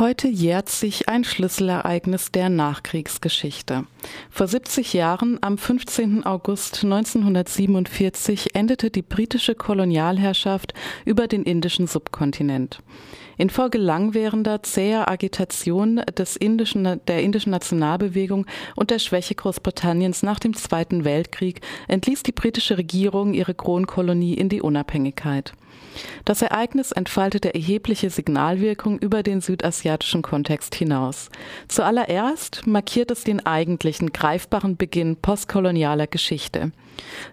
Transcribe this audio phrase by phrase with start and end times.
[0.00, 3.84] Heute jährt sich ein Schlüsselereignis der Nachkriegsgeschichte.
[4.30, 6.24] Vor 70 Jahren, am 15.
[6.24, 10.72] August 1947, endete die britische Kolonialherrschaft
[11.04, 12.80] über den indischen Subkontinent.
[13.36, 18.46] Infolge langwährender, zäher Agitation des indischen, der indischen Nationalbewegung
[18.76, 24.48] und der Schwäche Großbritanniens nach dem Zweiten Weltkrieg entließ die britische Regierung ihre Kronkolonie in
[24.48, 25.52] die Unabhängigkeit.
[26.24, 31.30] Das Ereignis entfaltete erhebliche Signalwirkung über den südasiatischen Kontext hinaus.
[31.68, 36.72] Zuallererst markiert es den eigentlichen, greifbaren Beginn postkolonialer Geschichte.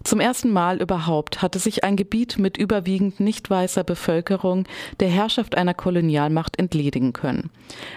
[0.04, 4.66] Zum ersten Mal überhaupt hatte sich ein Gebiet mit überwiegend nicht weißer Bevölkerung
[5.00, 7.50] der Herrschaft einer Kolonialmacht entledigen können.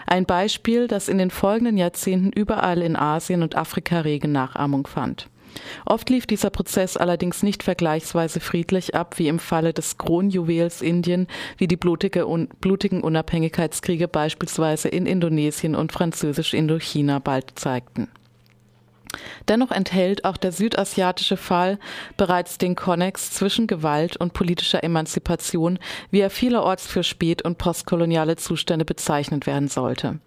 [0.06, 5.28] Ein Beispiel, das in den folgenden Jahrzehnten überall in Asien und Afrika rege Nachahmung fand.
[5.86, 11.26] Oft lief dieser Prozess allerdings nicht vergleichsweise friedlich ab, wie im Falle des Kronjuwels Indien,
[11.56, 18.08] wie die blutige, un, blutigen Unabhängigkeitskriege beispielsweise in Indonesien und französisch Indochina bald zeigten.
[19.48, 21.78] Dennoch enthält auch der südasiatische Fall
[22.16, 25.78] bereits den Konnex zwischen Gewalt und politischer Emanzipation,
[26.10, 30.20] wie er vielerorts für spät- und postkoloniale Zustände bezeichnet werden sollte.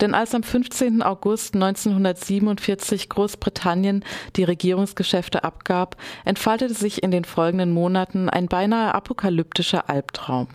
[0.00, 1.02] Denn als am 15.
[1.02, 4.04] August 1947 Großbritannien
[4.36, 10.48] die Regierungsgeschäfte abgab, entfaltete sich in den folgenden Monaten ein beinahe apokalyptischer Albtraum.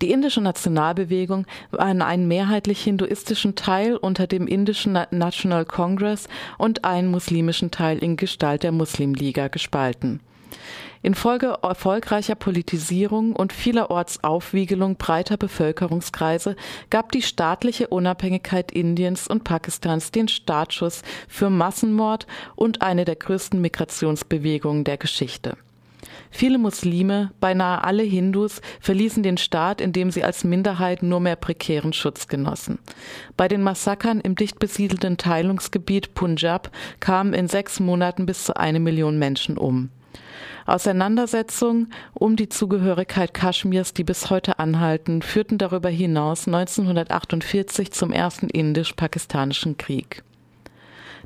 [0.00, 6.84] Die indische Nationalbewegung war in einen mehrheitlich hinduistischen Teil unter dem indischen National Congress und
[6.84, 10.20] einen muslimischen Teil in Gestalt der Muslimliga gespalten.
[11.02, 16.56] Infolge erfolgreicher Politisierung und vielerorts Aufwiegelung breiter Bevölkerungskreise
[16.90, 23.60] gab die staatliche Unabhängigkeit Indiens und Pakistans den Startschuss für Massenmord und eine der größten
[23.60, 25.56] Migrationsbewegungen der Geschichte.
[26.30, 31.92] Viele Muslime, beinahe alle Hindus, verließen den Staat, indem sie als Minderheit nur mehr prekären
[31.92, 32.78] Schutz genossen.
[33.36, 38.80] Bei den Massakern im dicht besiedelten Teilungsgebiet Punjab kamen in sechs Monaten bis zu eine
[38.80, 39.90] Million Menschen um.
[40.66, 48.50] Auseinandersetzungen um die Zugehörigkeit Kaschmirs, die bis heute anhalten, führten darüber hinaus 1948 zum ersten
[48.50, 50.22] indisch-pakistanischen Krieg.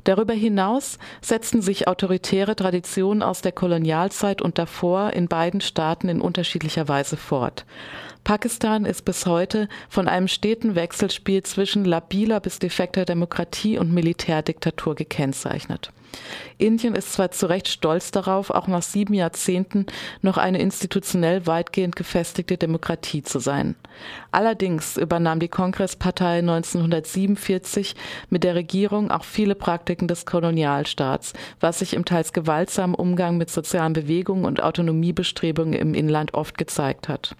[0.03, 6.19] Darüber hinaus setzten sich autoritäre Traditionen aus der Kolonialzeit und davor in beiden Staaten in
[6.19, 7.65] unterschiedlicher Weise fort.
[8.23, 14.95] Pakistan ist bis heute von einem steten Wechselspiel zwischen labiler bis defekter Demokratie und Militärdiktatur
[14.95, 15.91] gekennzeichnet.
[16.57, 19.85] Indien ist zwar zu Recht stolz darauf, auch nach sieben Jahrzehnten
[20.21, 23.75] noch eine institutionell weitgehend gefestigte Demokratie zu sein.
[24.31, 27.95] Allerdings übernahm die Kongresspartei 1947
[28.29, 33.49] mit der Regierung auch viele Praktiken des Kolonialstaats, was sich im teils gewaltsamen Umgang mit
[33.49, 37.35] sozialen Bewegungen und Autonomiebestrebungen im Inland oft gezeigt hat.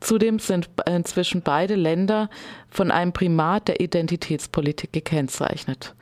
[0.00, 2.28] Zudem sind inzwischen beide Länder
[2.68, 5.94] von einem Primat der Identitätspolitik gekennzeichnet.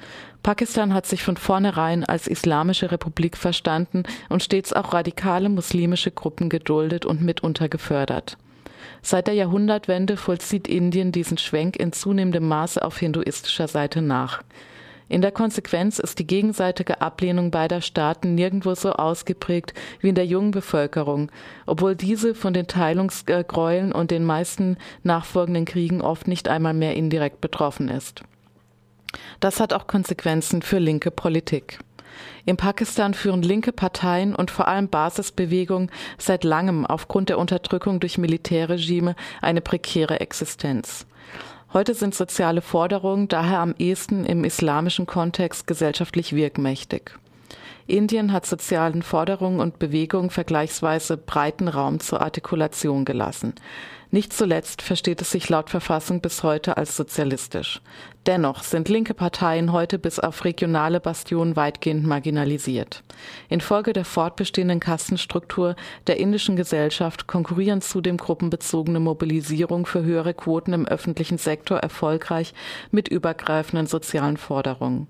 [0.44, 6.50] Pakistan hat sich von vornherein als islamische Republik verstanden und stets auch radikale muslimische Gruppen
[6.50, 8.36] geduldet und mitunter gefördert.
[9.00, 14.42] Seit der Jahrhundertwende vollzieht Indien diesen Schwenk in zunehmendem Maße auf hinduistischer Seite nach.
[15.08, 20.26] In der Konsequenz ist die gegenseitige Ablehnung beider Staaten nirgendwo so ausgeprägt wie in der
[20.26, 21.32] jungen Bevölkerung,
[21.64, 27.40] obwohl diese von den Teilungsgräueln und den meisten nachfolgenden Kriegen oft nicht einmal mehr indirekt
[27.40, 28.24] betroffen ist.
[29.40, 31.78] Das hat auch Konsequenzen für linke Politik.
[32.44, 38.18] In Pakistan führen linke Parteien und vor allem Basisbewegungen seit langem aufgrund der Unterdrückung durch
[38.18, 41.06] Militärregime eine prekäre Existenz.
[41.72, 47.18] Heute sind soziale Forderungen daher am ehesten im islamischen Kontext gesellschaftlich wirkmächtig.
[47.86, 53.54] Indien hat sozialen Forderungen und Bewegungen vergleichsweise breiten Raum zur Artikulation gelassen.
[54.10, 57.80] Nicht zuletzt versteht es sich laut Verfassung bis heute als sozialistisch.
[58.26, 63.02] Dennoch sind linke Parteien heute bis auf regionale Bastionen weitgehend marginalisiert.
[63.50, 65.76] Infolge der fortbestehenden Kastenstruktur
[66.06, 72.54] der indischen Gesellschaft konkurrieren zudem gruppenbezogene Mobilisierung für höhere Quoten im öffentlichen Sektor erfolgreich
[72.90, 75.08] mit übergreifenden sozialen Forderungen.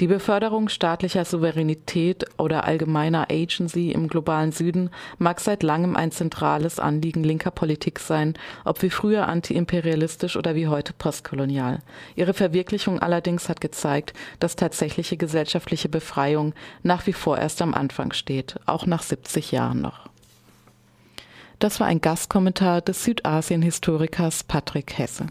[0.00, 6.78] Die Beförderung staatlicher Souveränität oder allgemeiner Agency im globalen Süden mag seit langem ein zentrales
[6.78, 8.00] Anliegen linker Politik
[8.64, 11.80] ob wie früher antiimperialistisch oder wie heute postkolonial.
[12.16, 18.12] Ihre Verwirklichung allerdings hat gezeigt, dass tatsächliche gesellschaftliche Befreiung nach wie vor erst am Anfang
[18.12, 20.08] steht, auch nach 70 Jahren noch.
[21.58, 25.26] Das war ein Gastkommentar des Südasien-Historikers Patrick Hesse.